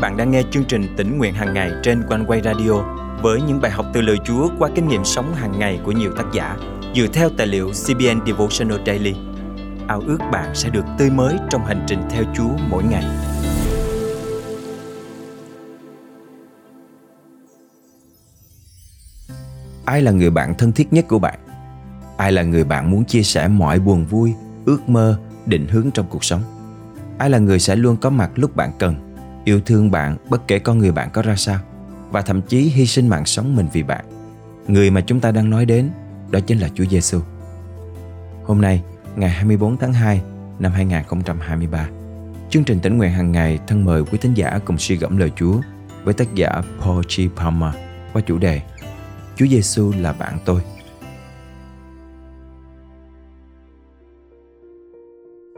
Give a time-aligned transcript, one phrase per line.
[0.00, 2.72] bạn đang nghe chương trình tỉnh nguyện hàng ngày trên quanh quay radio
[3.22, 6.12] với những bài học từ lời Chúa qua kinh nghiệm sống hàng ngày của nhiều
[6.16, 6.56] tác giả
[6.94, 9.14] dựa theo tài liệu CBN Devotional Daily.
[9.88, 13.04] Ao ước bạn sẽ được tươi mới trong hành trình theo Chúa mỗi ngày.
[19.84, 21.38] Ai là người bạn thân thiết nhất của bạn?
[22.16, 24.34] Ai là người bạn muốn chia sẻ mọi buồn vui,
[24.64, 26.42] ước mơ, định hướng trong cuộc sống?
[27.18, 29.07] Ai là người sẽ luôn có mặt lúc bạn cần,
[29.48, 31.58] yêu thương bạn bất kể con người bạn có ra sao?
[32.10, 34.04] và thậm chí hy sinh mạng sống mình vì bạn.
[34.68, 35.90] Người mà chúng ta đang nói đến
[36.30, 37.20] đó chính là Chúa Giêsu.
[38.44, 38.82] Hôm nay,
[39.16, 40.22] ngày 24 tháng 2
[40.58, 41.88] năm 2023,
[42.50, 45.30] chương trình tỉnh nguyện hàng ngày thân mời quý thính giả cùng suy gẫm lời
[45.36, 45.60] Chúa
[46.04, 47.20] với tác giả Paul G.
[47.36, 47.74] Palmer
[48.12, 48.60] qua chủ đề
[49.36, 50.60] Chúa Giêsu là bạn tôi.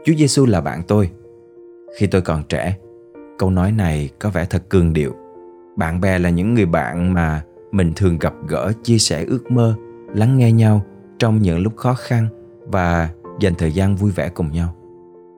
[0.05, 1.11] Chúa Giêsu là bạn tôi.
[1.97, 2.75] Khi tôi còn trẻ,
[3.41, 5.15] câu nói này có vẻ thật cường điệu.
[5.75, 9.75] Bạn bè là những người bạn mà mình thường gặp gỡ, chia sẻ ước mơ,
[10.13, 10.85] lắng nghe nhau
[11.19, 12.27] trong những lúc khó khăn
[12.67, 14.75] và dành thời gian vui vẻ cùng nhau.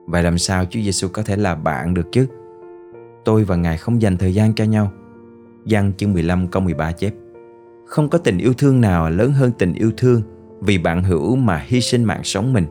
[0.06, 2.26] Vậy làm sao Chúa Giêsu có thể là bạn được chứ?
[3.24, 4.92] Tôi và Ngài không dành thời gian cho nhau.
[5.64, 7.14] Giăng chương 15 câu 13 chép.
[7.86, 10.22] Không có tình yêu thương nào lớn hơn tình yêu thương
[10.60, 12.66] vì bạn hữu mà hy sinh mạng sống mình.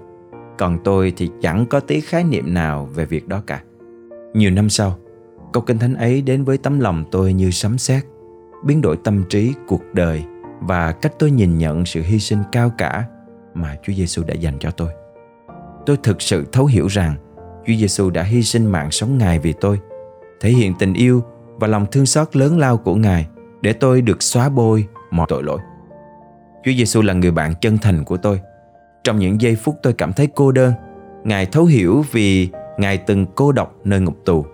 [0.58, 3.64] Còn tôi thì chẳng có tí khái niệm nào về việc đó cả.
[4.34, 4.98] Nhiều năm sau
[5.54, 8.04] Câu kinh thánh ấy đến với tấm lòng tôi như sấm sét,
[8.64, 10.24] biến đổi tâm trí, cuộc đời
[10.62, 13.04] và cách tôi nhìn nhận sự hy sinh cao cả
[13.54, 14.90] mà Chúa Giêsu đã dành cho tôi.
[15.86, 17.16] Tôi thực sự thấu hiểu rằng
[17.68, 19.80] Chúa Giêsu đã hy sinh mạng sống Ngài vì tôi,
[20.42, 21.24] thể hiện tình yêu
[21.56, 23.28] và lòng thương xót lớn lao của Ngài
[23.62, 25.60] để tôi được xóa bôi mọi tội lỗi.
[26.66, 28.40] Chúa Giêsu là người bạn chân thành của tôi.
[29.04, 30.74] Trong những giây phút tôi cảm thấy cô đơn,
[31.24, 34.46] Ngài thấu hiểu vì Ngài từng cô độc nơi ngục tù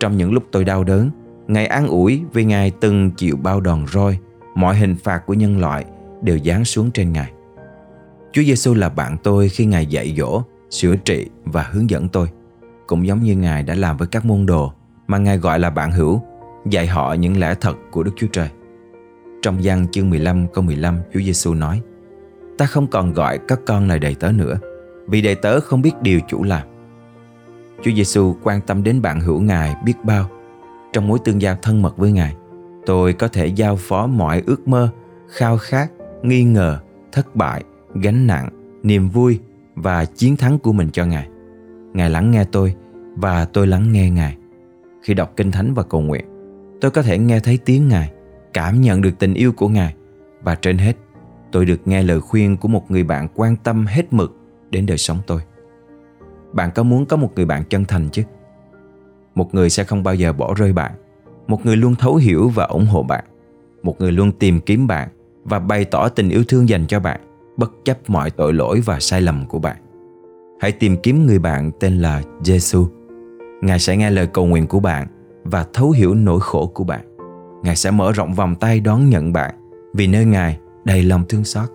[0.00, 1.10] trong những lúc tôi đau đớn,
[1.48, 4.18] Ngài an ủi vì Ngài từng chịu bao đòn roi,
[4.54, 5.84] mọi hình phạt của nhân loại
[6.22, 7.32] đều giáng xuống trên Ngài.
[8.32, 12.28] Chúa Giêsu là bạn tôi khi Ngài dạy dỗ, sửa trị và hướng dẫn tôi,
[12.86, 14.72] cũng giống như Ngài đã làm với các môn đồ
[15.06, 16.22] mà Ngài gọi là bạn hữu,
[16.70, 18.48] dạy họ những lẽ thật của Đức Chúa Trời.
[19.42, 21.82] Trong gian chương 15 câu 15 Chúa Giêsu nói
[22.58, 24.58] Ta không còn gọi các con là đầy tớ nữa
[25.08, 26.62] Vì đầy tớ không biết điều chủ làm
[27.82, 30.30] Chúa Giêsu quan tâm đến bạn hữu Ngài biết bao.
[30.92, 32.36] Trong mối tương giao thân mật với Ngài,
[32.86, 34.88] tôi có thể giao phó mọi ước mơ,
[35.28, 35.90] khao khát,
[36.22, 36.78] nghi ngờ,
[37.12, 37.64] thất bại,
[37.94, 38.48] gánh nặng,
[38.82, 39.38] niềm vui
[39.74, 41.28] và chiến thắng của mình cho Ngài.
[41.92, 42.74] Ngài lắng nghe tôi
[43.16, 44.36] và tôi lắng nghe Ngài.
[45.02, 46.24] Khi đọc Kinh Thánh và cầu nguyện,
[46.80, 48.12] tôi có thể nghe thấy tiếng Ngài,
[48.52, 49.94] cảm nhận được tình yêu của Ngài
[50.42, 50.96] và trên hết,
[51.52, 54.36] tôi được nghe lời khuyên của một người bạn quan tâm hết mực
[54.70, 55.40] đến đời sống tôi
[56.52, 58.22] bạn có muốn có một người bạn chân thành chứ
[59.34, 60.92] một người sẽ không bao giờ bỏ rơi bạn
[61.46, 63.24] một người luôn thấu hiểu và ủng hộ bạn
[63.82, 65.08] một người luôn tìm kiếm bạn
[65.44, 67.20] và bày tỏ tình yêu thương dành cho bạn,
[67.56, 69.76] bất chấp mọi tội lỗi và sai lầm của bạn
[70.60, 72.86] hãy tìm kiếm người bạn tên là Jesus.
[73.62, 75.06] Ngài sẽ nghe lời cầu nguyện của bạn
[75.44, 77.16] và thấu hiểu nỗi khổ của bạn.
[77.62, 79.54] Ngài sẽ mở rộng vòng tay đón nhận bạn
[79.94, 81.68] vì nơi Ngài đầy lòng thương xót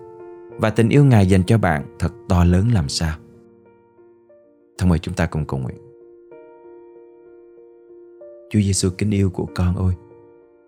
[0.58, 3.16] và tình yêu Ngài dành cho bạn thật to lớn làm sao.
[4.78, 5.76] Thôi mời chúng ta cùng cầu nguyện.
[8.50, 9.94] Chúa Giêsu kính yêu của con ơi,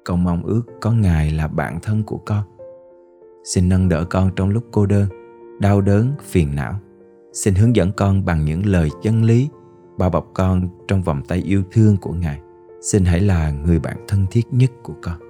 [0.05, 2.43] con mong ước có Ngài là bạn thân của con.
[3.45, 5.07] Xin nâng đỡ con trong lúc cô đơn,
[5.59, 6.75] đau đớn, phiền não.
[7.33, 9.49] Xin hướng dẫn con bằng những lời chân lý,
[9.99, 12.41] bao bọc con trong vòng tay yêu thương của Ngài.
[12.81, 15.21] Xin hãy là người bạn thân thiết nhất của con.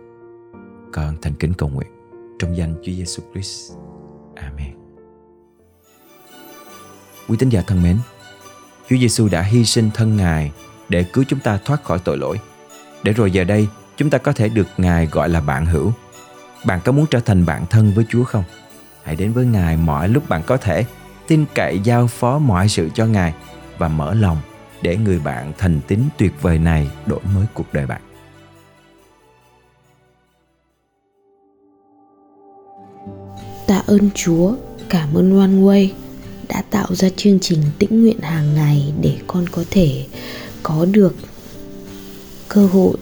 [0.93, 1.89] Con thành kính cầu nguyện
[2.39, 3.73] trong danh Chúa Giêsu Christ.
[4.35, 4.75] Amen.
[7.29, 7.97] Quý tín giả thân mến,
[8.89, 10.53] Chúa Giêsu đã hy sinh thân Ngài
[10.89, 12.41] để cứu chúng ta thoát khỏi tội lỗi.
[13.03, 15.93] Để rồi giờ đây, chúng ta có thể được Ngài gọi là bạn hữu.
[16.67, 18.45] Bạn có muốn trở thành bạn thân với Chúa không?
[19.03, 20.85] Hãy đến với Ngài mọi lúc bạn có thể,
[21.29, 23.35] tin cậy giao phó mọi sự cho Ngài
[23.79, 24.39] và mở lòng
[24.83, 28.01] để người bạn thành tín tuyệt vời này đổi mới cuộc đời bạn.
[33.67, 34.55] Tạ ơn Chúa,
[34.89, 35.89] cảm ơn One Way
[36.49, 40.07] đã tạo ra chương trình tĩnh nguyện hàng ngày để con có thể
[40.63, 41.15] có được
[42.49, 42.97] cơ hội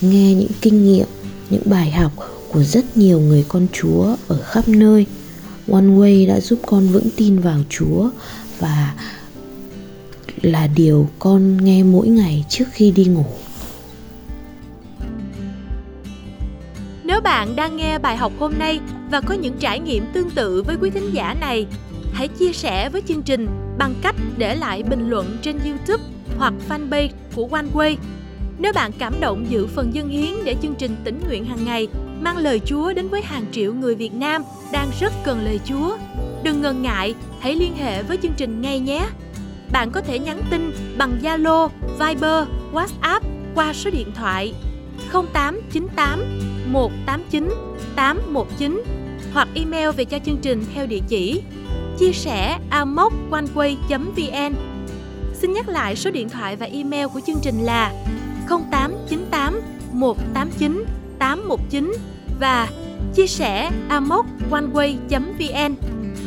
[0.00, 1.06] nghe những kinh nghiệm,
[1.50, 2.12] những bài học
[2.52, 5.06] của rất nhiều người con chúa ở khắp nơi.
[5.72, 8.10] One way đã giúp con vững tin vào chúa
[8.58, 8.94] và
[10.42, 13.26] là điều con nghe mỗi ngày trước khi đi ngủ.
[17.04, 20.62] Nếu bạn đang nghe bài học hôm nay và có những trải nghiệm tương tự
[20.62, 21.66] với quý thính giả này
[22.16, 23.48] hãy chia sẻ với chương trình
[23.78, 26.04] bằng cách để lại bình luận trên YouTube
[26.38, 27.96] hoặc fanpage của OneWay.
[28.58, 31.88] Nếu bạn cảm động giữ phần dân hiến để chương trình tỉnh nguyện hàng ngày
[32.20, 34.42] mang lời Chúa đến với hàng triệu người Việt Nam
[34.72, 35.96] đang rất cần lời Chúa,
[36.42, 39.08] đừng ngần ngại, hãy liên hệ với chương trình ngay nhé.
[39.72, 43.20] Bạn có thể nhắn tin bằng Zalo, Viber, WhatsApp
[43.54, 44.54] qua số điện thoại
[45.12, 46.22] 0898
[46.66, 47.48] 189
[47.96, 48.82] 819
[49.32, 51.42] hoặc email về cho chương trình theo địa chỉ
[51.98, 54.54] chia sẻ amoconeway.vn
[55.34, 57.92] Xin nhắc lại số điện thoại và email của chương trình là
[58.48, 59.60] 0898
[59.92, 60.84] 189
[61.18, 61.92] 819
[62.40, 62.68] và
[63.14, 65.74] chia sẻ amoconeway.vn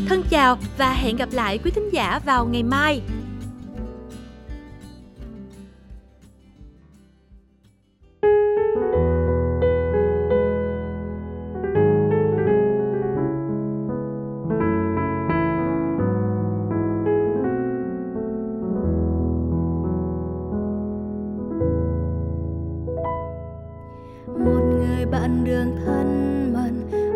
[0.08, 3.02] Thân chào và hẹn gặp lại quý thính giả vào ngày mai.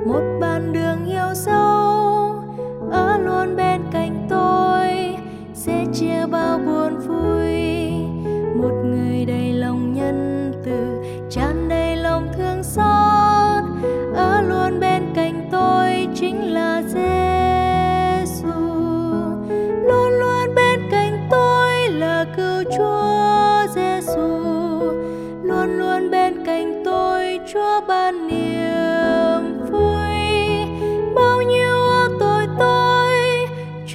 [0.05, 0.42] Một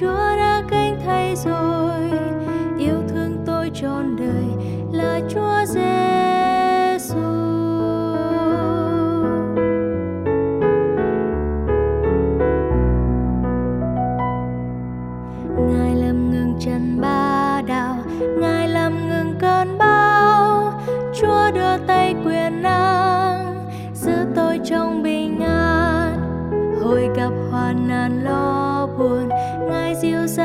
[0.09, 2.19] Chúa đã cánh thay rồi.
[2.77, 4.45] Yêu thương tôi trọn đời
[4.91, 7.19] là Chúa Giêsu
[15.57, 17.95] Ngài làm ngừng chân ba đạo
[18.39, 20.73] Ngài làm ngừng cơn bão.
[21.21, 26.19] Chúa đưa tay quyền năng, giữ tôi trong bình an.
[26.83, 29.29] Hồi gặp hoạn nạn lo buồn
[29.89, 30.37] you use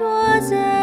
[0.00, 0.79] 躲在